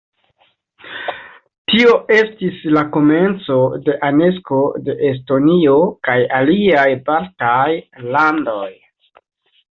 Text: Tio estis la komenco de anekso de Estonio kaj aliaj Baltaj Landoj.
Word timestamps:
Tio 1.71 1.89
estis 2.13 2.55
la 2.77 2.81
komenco 2.95 3.57
de 3.89 3.97
anekso 4.07 4.61
de 4.87 4.95
Estonio 5.09 5.75
kaj 6.09 6.15
aliaj 6.39 6.87
Baltaj 7.11 7.67
Landoj. 8.17 8.71